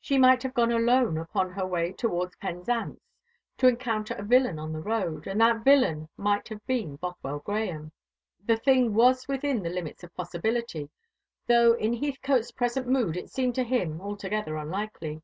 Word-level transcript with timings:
She 0.00 0.16
might 0.16 0.44
have 0.44 0.54
gone 0.54 0.70
alone 0.70 1.18
upon 1.18 1.50
her 1.50 1.66
way 1.66 1.90
towards 1.92 2.36
Penzance, 2.36 3.00
to 3.58 3.66
encounter 3.66 4.14
a 4.14 4.22
villain 4.22 4.56
on 4.56 4.72
the 4.72 4.78
road, 4.78 5.26
and 5.26 5.40
that 5.40 5.64
villain 5.64 6.08
might 6.16 6.46
have 6.50 6.64
been 6.68 6.94
Bothwell 6.94 7.40
Grahame. 7.40 7.90
The 8.46 8.56
thing 8.58 8.94
was 8.94 9.26
within 9.26 9.60
the 9.64 9.70
limits 9.70 10.04
of 10.04 10.14
possibility; 10.14 10.88
though 11.48 11.72
in 11.72 11.94
Heathcote's 11.94 12.52
present 12.52 12.86
mood 12.86 13.16
it 13.16 13.28
seemed 13.30 13.56
to 13.56 13.64
him 13.64 14.00
altogether 14.00 14.54
unlikely. 14.56 15.20